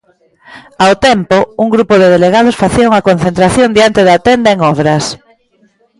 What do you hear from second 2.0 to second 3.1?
de delegados facía unha